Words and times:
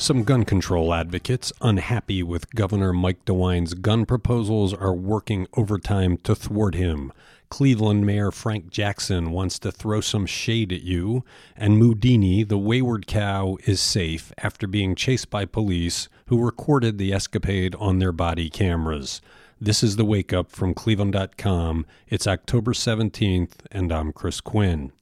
Some 0.00 0.24
gun 0.24 0.46
control 0.46 0.94
advocates, 0.94 1.52
unhappy 1.60 2.22
with 2.22 2.54
Governor 2.54 2.90
Mike 2.94 3.26
DeWine's 3.26 3.74
gun 3.74 4.06
proposals, 4.06 4.72
are 4.72 4.94
working 4.94 5.46
overtime 5.58 6.16
to 6.22 6.34
thwart 6.34 6.74
him. 6.74 7.12
Cleveland 7.50 8.06
Mayor 8.06 8.30
Frank 8.30 8.70
Jackson 8.70 9.30
wants 9.30 9.58
to 9.58 9.70
throw 9.70 10.00
some 10.00 10.24
shade 10.24 10.72
at 10.72 10.80
you, 10.80 11.22
and 11.54 11.76
Moudini, 11.76 12.48
the 12.48 12.56
wayward 12.56 13.06
cow, 13.06 13.58
is 13.66 13.78
safe 13.78 14.32
after 14.38 14.66
being 14.66 14.94
chased 14.94 15.28
by 15.28 15.44
police 15.44 16.08
who 16.28 16.42
recorded 16.42 16.96
the 16.96 17.12
escapade 17.12 17.74
on 17.74 17.98
their 17.98 18.10
body 18.10 18.48
cameras. 18.48 19.20
This 19.60 19.82
is 19.82 19.96
the 19.96 20.06
wake 20.06 20.32
up 20.32 20.50
from 20.50 20.72
Cleveland.com. 20.72 21.84
It's 22.08 22.26
October 22.26 22.72
17th, 22.72 23.66
and 23.70 23.92
I'm 23.92 24.14
Chris 24.14 24.40
Quinn. 24.40 24.92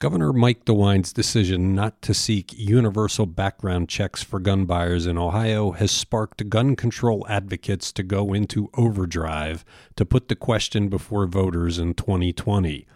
Governor 0.00 0.32
Mike 0.32 0.64
DeWine's 0.64 1.12
decision 1.12 1.74
not 1.74 2.00
to 2.02 2.14
seek 2.14 2.56
universal 2.56 3.26
background 3.26 3.88
checks 3.88 4.22
for 4.22 4.38
gun 4.38 4.64
buyers 4.64 5.06
in 5.06 5.18
Ohio 5.18 5.72
has 5.72 5.90
sparked 5.90 6.48
gun 6.48 6.76
control 6.76 7.26
advocates 7.28 7.90
to 7.90 8.04
go 8.04 8.32
into 8.32 8.70
overdrive 8.74 9.64
to 9.96 10.06
put 10.06 10.28
the 10.28 10.36
question 10.36 10.88
before 10.88 11.26
voters 11.26 11.80
in 11.80 11.94
2020. 11.94 12.86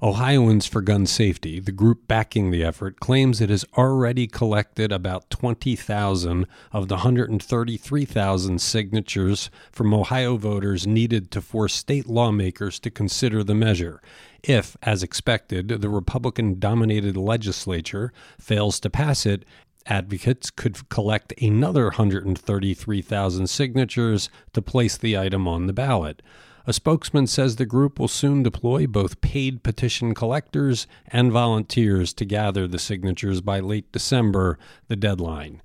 Ohioans 0.00 0.64
for 0.64 0.80
Gun 0.80 1.06
Safety, 1.06 1.58
the 1.58 1.72
group 1.72 2.06
backing 2.06 2.52
the 2.52 2.62
effort, 2.62 3.00
claims 3.00 3.40
it 3.40 3.50
has 3.50 3.64
already 3.76 4.28
collected 4.28 4.92
about 4.92 5.28
20,000 5.28 6.46
of 6.70 6.86
the 6.86 6.94
133,000 6.94 8.60
signatures 8.60 9.50
from 9.72 9.92
Ohio 9.92 10.36
voters 10.36 10.86
needed 10.86 11.32
to 11.32 11.40
force 11.40 11.74
state 11.74 12.06
lawmakers 12.06 12.78
to 12.78 12.92
consider 12.92 13.42
the 13.42 13.56
measure. 13.56 14.00
If, 14.44 14.76
as 14.84 15.02
expected, 15.02 15.66
the 15.66 15.88
Republican 15.88 16.60
dominated 16.60 17.16
legislature 17.16 18.12
fails 18.38 18.78
to 18.80 18.90
pass 18.90 19.26
it, 19.26 19.44
advocates 19.86 20.50
could 20.50 20.88
collect 20.90 21.32
another 21.42 21.84
133,000 21.84 23.48
signatures 23.48 24.30
to 24.52 24.62
place 24.62 24.96
the 24.96 25.18
item 25.18 25.48
on 25.48 25.66
the 25.66 25.72
ballot. 25.72 26.22
A 26.68 26.74
spokesman 26.74 27.26
says 27.26 27.56
the 27.56 27.64
group 27.64 27.98
will 27.98 28.08
soon 28.08 28.42
deploy 28.42 28.86
both 28.86 29.22
paid 29.22 29.62
petition 29.62 30.12
collectors 30.12 30.86
and 31.06 31.32
volunteers 31.32 32.12
to 32.12 32.26
gather 32.26 32.68
the 32.68 32.78
signatures 32.78 33.40
by 33.40 33.58
late 33.58 33.90
December, 33.90 34.58
the 34.86 34.94
deadline. 34.94 35.62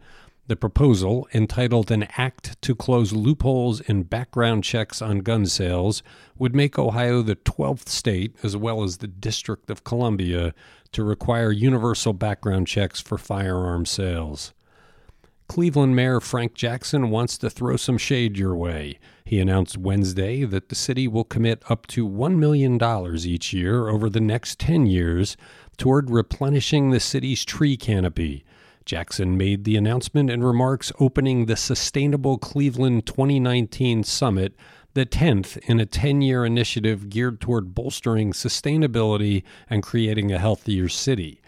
The 0.48 0.56
proposal, 0.56 1.28
entitled 1.34 1.92
An 1.92 2.04
Act 2.16 2.62
to 2.62 2.74
Close 2.74 3.12
Loopholes 3.12 3.82
in 3.82 4.04
Background 4.04 4.64
Checks 4.64 5.02
on 5.02 5.20
Gun 5.20 5.46
Sales, 5.46 6.04
would 6.38 6.56
make 6.56 6.80
Ohio 6.80 7.22
the 7.22 7.36
12th 7.36 7.90
state, 7.90 8.38
as 8.42 8.56
well 8.56 8.82
as 8.82 9.00
the 9.00 9.08
District 9.10 9.70
of 9.70 9.84
Columbia, 9.84 10.54
to 10.94 11.04
require 11.04 11.52
universal 11.52 12.14
background 12.14 12.68
checks 12.68 13.02
for 13.02 13.18
firearm 13.18 13.86
sales. 13.86 14.54
Cleveland 15.48 15.96
Mayor 15.96 16.20
Frank 16.20 16.54
Jackson 16.54 17.10
wants 17.10 17.38
to 17.38 17.50
throw 17.50 17.76
some 17.78 17.98
shade 17.98 18.38
your 18.38 18.56
way. 18.56 18.98
He 19.26 19.40
announced 19.40 19.78
Wednesday 19.78 20.46
that 20.46 20.70
the 20.70 20.76
city 20.76 21.08
will 21.08 21.24
commit 21.24 21.64
up 21.70 21.88
to 21.88 22.08
$1 22.08 22.36
million 22.38 22.82
each 23.26 23.54
year 23.54 23.90
over 23.90 24.10
the 24.10 24.22
next 24.22 24.60
10 24.60 24.86
years 24.86 25.38
toward 25.78 26.10
replenishing 26.10 26.90
the 26.90 27.00
city's 27.00 27.46
tree 27.46 27.78
canopy. 27.78 28.44
Jackson 28.86 29.38
made 29.38 29.64
the 29.64 29.78
announcement 29.78 30.30
in 30.30 30.44
remarks 30.44 30.92
opening 31.00 31.46
the 31.46 31.56
Sustainable 31.56 32.38
Cleveland 32.38 33.06
2019 33.06 34.04
Summit, 34.04 34.54
the 34.94 35.06
10th 35.06 35.58
in 35.70 35.80
a 35.80 35.86
10 35.86 36.22
year 36.22 36.46
initiative 36.46 37.10
geared 37.10 37.40
toward 37.40 37.74
bolstering 37.74 38.34
sustainability 38.34 39.44
and 39.70 39.84
creating 39.84 40.32
a 40.32 40.40
healthier 40.40 40.90
city. 40.90 41.42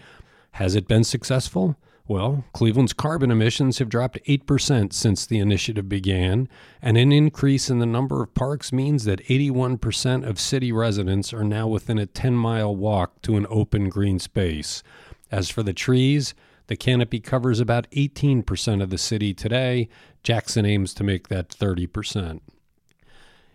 Has 0.52 0.76
it 0.76 0.88
been 0.88 1.04
successful? 1.04 1.78
Well, 2.08 2.45
Cleveland's 2.53 2.94
carbon 2.94 3.31
emissions 3.31 3.80
have 3.80 3.89
dropped 3.89 4.20
8% 4.28 4.94
since 4.94 5.25
the 5.25 5.39
initiative 5.39 5.89
began, 5.89 6.48
and 6.80 6.98
an 6.98 7.11
increase 7.11 7.67
in 7.67 7.80
the 7.80 7.88
number 7.88 8.22
of 8.22 8.36
parks 8.36 8.72
means 8.72 9.06
that 9.06 9.25
81% 9.25 10.27
of 10.27 10.39
city 10.39 10.71
residents 10.71 11.33
are 11.33 11.43
now 11.43 11.67
within 11.67 11.98
a 11.98 12.05
10 12.05 12.36
mile 12.36 12.76
walk 12.76 13.23
to 13.23 13.38
an 13.38 13.48
open 13.49 13.89
green 13.89 14.20
space. 14.20 14.83
As 15.32 15.49
for 15.49 15.64
the 15.64 15.73
trees, 15.73 16.36
the 16.67 16.76
canopy 16.76 17.20
covers 17.20 17.60
about 17.60 17.89
18% 17.89 18.83
of 18.83 18.92
the 18.92 18.99
city 18.99 19.33
today. 19.33 19.89
Jackson 20.22 20.64
aims 20.64 20.93
to 20.93 21.04
make 21.04 21.30
that 21.30 21.49
30%. 21.49 22.42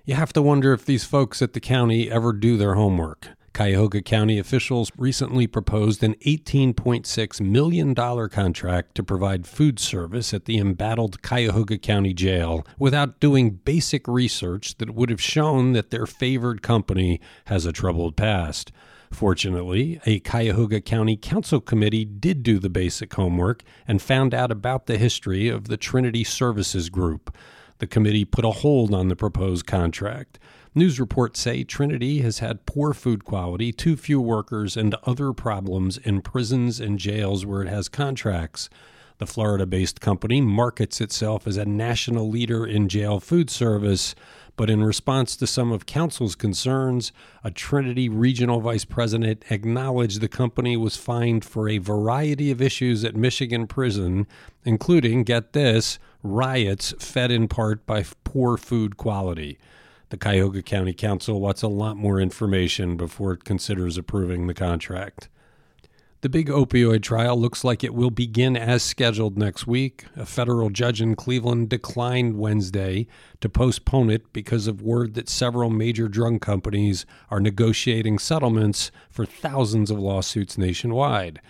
You 0.05 0.17
have 0.17 0.33
to 0.33 0.43
wonder 0.43 0.73
if 0.73 0.85
these 0.85 1.05
folks 1.05 1.41
at 1.41 1.53
the 1.53 1.61
county 1.61 2.11
ever 2.11 2.33
do 2.33 2.57
their 2.57 2.75
homework. 2.75 3.29
Cuyahoga 3.53 4.01
County 4.01 4.39
officials 4.39 4.91
recently 4.97 5.47
proposed 5.47 6.03
an 6.03 6.15
$18.6 6.27 7.41
million 7.41 7.95
contract 7.95 8.95
to 8.95 9.03
provide 9.03 9.47
food 9.47 9.79
service 9.79 10.33
at 10.33 10.45
the 10.45 10.59
embattled 10.59 11.21
Cuyahoga 11.23 11.79
County 11.79 12.15
Jail 12.15 12.65
without 12.79 13.21
doing 13.21 13.51
basic 13.51 14.07
research 14.07 14.79
that 14.79 14.95
would 14.95 15.11
have 15.11 15.21
shown 15.21 15.73
that 15.73 15.91
their 15.91 16.07
favored 16.07 16.63
company 16.63 17.21
has 17.47 17.67
a 17.67 17.73
troubled 17.73 18.17
past. 18.17 18.73
Fortunately, 19.11 20.01
a 20.07 20.21
Cuyahoga 20.21 20.81
County 20.81 21.17
Council 21.17 21.61
committee 21.61 22.05
did 22.05 22.45
do 22.45 22.61
the 22.61 22.71
basic 22.71 23.13
homework 23.13 23.65
and 23.89 24.01
found 24.01 24.33
out 24.33 24.53
about 24.53 24.87
the 24.87 24.99
history 24.99 25.49
of 25.49 25.67
the 25.67 25.77
Trinity 25.77 26.23
Services 26.23 26.89
Group. 26.89 27.35
The 27.79 27.89
committee 27.89 28.25
put 28.25 28.45
a 28.45 28.51
hold 28.51 28.95
on 28.95 29.09
the 29.09 29.17
proposed 29.17 29.67
contract. 29.67 30.39
News 30.73 31.01
reports 31.01 31.41
say 31.41 31.65
Trinity 31.65 32.21
has 32.21 32.39
had 32.39 32.65
poor 32.65 32.95
food 32.95 33.25
quality, 33.25 33.73
too 33.73 33.97
few 33.97 34.21
workers, 34.21 34.77
and 34.77 34.95
other 35.03 35.33
problems 35.33 35.99
in 35.99 36.23
prisons 36.23 36.79
and 36.79 36.97
jails 36.97 37.45
where 37.45 37.63
it 37.63 37.69
has 37.69 37.89
contracts. 37.89 38.71
The 39.19 39.27
Florida 39.27 39.67
based 39.67 40.01
company 40.01 40.41
markets 40.41 41.01
itself 41.01 41.49
as 41.49 41.57
a 41.57 41.65
national 41.65 42.31
leader 42.31 42.65
in 42.65 42.89
jail 42.89 43.19
food 43.19 43.51
service, 43.51 44.15
but 44.55 44.71
in 44.71 44.85
response 44.85 45.35
to 45.39 45.47
some 45.49 45.73
of 45.73 45.87
Council's 45.87 46.37
concerns, 46.37 47.11
a 47.43 47.51
Trinity 47.51 48.09
regional 48.09 48.61
vice 48.61 48.85
president 48.85 49.45
acknowledged 49.51 50.21
the 50.21 50.29
company 50.29 50.77
was 50.77 50.97
fined 50.97 51.45
for 51.45 51.69
a 51.69 51.79
variety 51.79 52.53
of 52.53 52.63
issues 52.63 53.05
at 53.05 53.17
Michigan 53.17 53.67
prison, 53.67 54.25
including, 54.65 55.25
get 55.25 55.53
this, 55.53 55.99
riots 56.23 56.95
fed 57.01 57.33
in 57.33 57.49
part 57.49 57.85
by 57.87 58.05
poor 58.23 58.57
food 58.57 58.97
quality. 58.97 59.59
The 60.11 60.17
Cuyahoga 60.17 60.63
County 60.63 60.93
Council 60.93 61.41
wants 61.41 61.63
a 61.63 61.69
lot 61.69 61.97
more 61.97 62.21
information 62.21 62.97
before 62.97 63.33
it 63.33 63.45
considers 63.45 63.97
approving 63.97 64.49
the 64.49 64.55
contract. 64.55 65.29
The 66.23 66.29
big 66.29 66.49
opioid 66.49 67.03
trial 67.03 67.41
looks 67.41 67.63
like 67.63 67.85
it 67.85 67.95
will 67.95 68.11
begin 68.11 68.57
as 68.57 68.83
scheduled 68.83 69.39
next 69.39 69.69
week. 69.69 70.07
A 70.17 70.27
federal 70.27 70.69
judge 70.69 71.01
in 71.01 71.15
Cleveland 71.15 71.69
declined 71.69 72.39
Wednesday 72.39 73.07
to 73.41 73.49
postpone 73.49 74.11
it 74.11 74.33
because 74.33 74.67
of 74.67 74.83
word 74.83 75.15
that 75.15 75.29
several 75.29 75.71
major 75.71 76.09
drug 76.09 76.41
companies 76.41 77.07
are 77.31 77.41
negotiating 77.41 78.19
settlements 78.19 78.91
for 79.09 79.25
thousands 79.25 79.93
of 79.93 80.01
lawsuits 80.01 80.59
nationwide. 80.59 81.41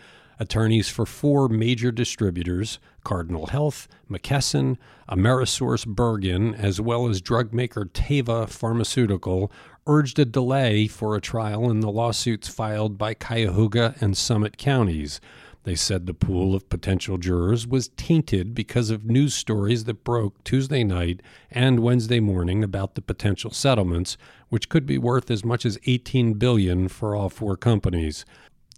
Attorneys 0.41 0.89
for 0.89 1.05
four 1.05 1.51
major 1.51 1.93
distributors, 1.93 2.79
Cardinal 3.05 3.49
Health, 3.49 3.87
McKesson, 4.11 4.79
Amerisource 5.07 5.87
Bergen, 5.87 6.55
as 6.55 6.81
well 6.81 7.07
as 7.11 7.21
drug 7.21 7.53
maker 7.53 7.85
Teva 7.85 8.49
Pharmaceutical, 8.49 9.53
urged 9.87 10.19
a 10.19 10.25
delay 10.25 10.87
for 10.87 11.15
a 11.15 11.21
trial 11.21 11.71
in 11.71 11.81
the 11.81 11.91
lawsuits 11.91 12.49
filed 12.49 12.97
by 12.97 13.13
Cuyahoga 13.13 13.95
and 14.01 14.17
Summit 14.17 14.57
counties. 14.57 15.21
They 15.65 15.75
said 15.75 16.07
the 16.07 16.15
pool 16.15 16.55
of 16.55 16.71
potential 16.71 17.19
jurors 17.19 17.67
was 17.67 17.89
tainted 17.89 18.55
because 18.55 18.89
of 18.89 19.05
news 19.05 19.35
stories 19.35 19.85
that 19.85 20.05
broke 20.05 20.43
Tuesday 20.43 20.85
night 20.85 21.21
and 21.51 21.81
Wednesday 21.81 22.19
morning 22.19 22.65
about 22.65 22.95
the 22.95 23.03
potential 23.03 23.51
settlements, 23.51 24.17
which 24.49 24.71
could 24.71 24.87
be 24.87 24.97
worth 24.97 25.31
as 25.31 25.45
much 25.45 25.67
as 25.67 25.79
18 25.85 26.35
billion 26.35 26.89
for 26.89 27.15
all 27.15 27.29
four 27.29 27.59
companies. 27.59 28.25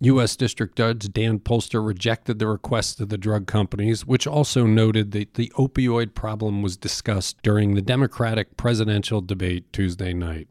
U.S. 0.05 0.35
District 0.35 0.77
Judge 0.77 1.13
Dan 1.13 1.39
Polster 1.39 1.81
rejected 1.85 2.41
the 2.41 2.49
request 2.49 3.01
of 3.01 3.09
the 3.09 3.17
drug 3.17 3.47
companies, 3.47 4.05
which 4.05 4.27
also 4.27 4.67
noted 4.67 5.13
that 5.13 5.35
the 5.35 5.53
opioid 5.57 6.15
problem 6.15 6.61
was 6.61 6.77
discussed 6.77 7.41
during 7.43 7.75
the 7.75 7.83
Democratic 7.83 8.57
presidential 8.57 9.21
debate 9.21 9.73
Tuesday 9.73 10.13
night. 10.13 10.49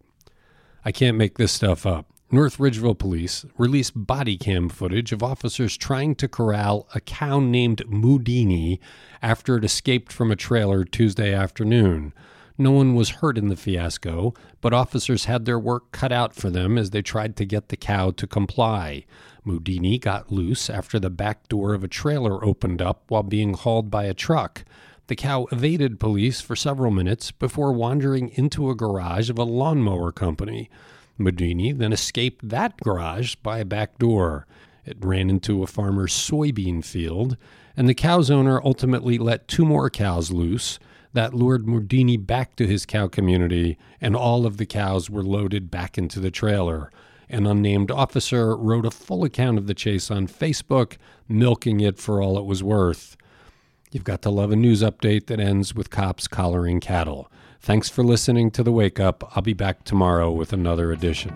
I 0.86 0.94
can't 0.94 1.18
make 1.18 1.38
this 1.38 1.52
stuff 1.52 1.86
up. 1.86 2.06
North 2.32 2.60
Ridgeville 2.60 2.98
police 2.98 3.46
released 3.58 3.92
body 3.94 4.38
cam 4.38 4.70
footage 4.70 5.12
of 5.12 5.22
officers 5.22 5.76
trying 5.76 6.16
to 6.16 6.30
corral 6.30 6.88
a 6.96 7.02
cow 7.02 7.42
named 7.42 7.84
Moudini 7.88 8.80
after 9.22 9.58
it 9.58 9.66
escaped 9.66 10.14
from 10.14 10.32
a 10.32 10.38
trailer 10.38 10.86
Tuesday 10.86 11.34
afternoon. 11.34 12.14
No 12.62 12.70
one 12.70 12.94
was 12.94 13.10
hurt 13.10 13.40
in 13.40 13.48
the 13.48 13.56
fiasco, 13.56 14.36
but 14.62 14.72
officers 14.72 15.26
had 15.26 15.46
their 15.46 15.58
work 15.58 15.92
cut 15.92 16.12
out 16.12 16.36
for 16.36 16.52
them 16.52 16.78
as 16.78 16.92
they 16.92 17.02
tried 17.02 17.36
to 17.38 17.46
get 17.46 17.70
the 17.70 17.76
cow 17.76 18.12
to 18.12 18.28
comply. 18.28 19.06
Moudini 19.44 20.00
got 20.00 20.32
loose 20.32 20.70
after 20.70 21.00
the 21.00 21.10
back 21.10 21.50
door 21.50 21.74
of 21.74 21.84
a 21.84 21.88
trailer 21.88 22.46
opened 22.46 22.80
up 22.80 23.06
while 23.08 23.24
being 23.24 23.56
hauled 23.56 23.90
by 23.90 24.04
a 24.04 24.14
truck. 24.14 24.64
The 25.08 25.16
cow 25.16 25.48
evaded 25.52 26.00
police 26.00 26.40
for 26.40 26.56
several 26.56 26.92
minutes 26.92 27.32
before 27.32 27.74
wandering 27.74 28.30
into 28.36 28.70
a 28.70 28.76
garage 28.76 29.32
of 29.32 29.40
a 29.40 29.44
lawnmower 29.44 30.12
company. 30.12 30.70
Moudini 31.20 31.76
then 31.76 31.92
escaped 31.92 32.48
that 32.48 32.78
garage 32.78 33.34
by 33.42 33.58
a 33.58 33.66
back 33.66 33.98
door. 33.98 34.46
It 34.86 34.98
ran 35.00 35.32
into 35.32 35.64
a 35.64 35.68
farmer's 35.68 36.14
soybean 36.14 36.86
field 36.86 37.38
and 37.76 37.90
the 37.90 37.96
cow's 37.96 38.30
owner 38.30 38.62
ultimately 38.64 39.18
let 39.18 39.48
two 39.48 39.66
more 39.66 39.90
cows 39.90 40.30
loose. 40.30 40.78
That 41.14 41.34
lured 41.34 41.66
Moudini 41.66 42.18
back 42.18 42.56
to 42.56 42.66
his 42.66 42.86
cow 42.86 43.08
community, 43.08 43.78
and 44.00 44.16
all 44.16 44.46
of 44.46 44.58
the 44.58 44.66
cows 44.66 45.10
were 45.10 45.24
loaded 45.24 45.70
back 45.70 45.98
into 45.98 46.20
the 46.20 46.32
trailer. 46.32 46.92
An 47.30 47.46
unnamed 47.46 47.92
officer 47.92 48.56
wrote 48.56 48.86
a 48.86 48.92
full 48.92 49.24
account 49.24 49.58
of 49.58 49.68
the 49.68 49.74
chase 49.74 50.10
on 50.10 50.28
Facebook, 50.28 50.98
milking 51.28 51.80
it 51.80 51.98
for 51.98 52.22
all 52.22 52.38
it 52.38 52.46
was 52.46 52.64
worth. 52.64 53.18
You've 53.92 54.04
got 54.06 54.22
to 54.22 54.30
love 54.30 54.52
a 54.52 54.56
news 54.56 54.82
update 54.82 55.28
that 55.28 55.40
ends 55.40 55.76
with 55.76 55.90
cops 55.90 56.28
collaring 56.28 56.80
cattle. 56.80 57.30
Thanks 57.60 57.90
for 57.90 58.04
listening 58.04 58.50
to 58.52 58.64
The 58.64 58.72
Wake 58.72 59.00
Up. 59.00 59.32
I'll 59.36 59.44
be 59.44 59.54
back 59.54 59.84
tomorrow 59.84 60.32
with 60.32 60.54
another 60.54 60.92
edition. 60.92 61.34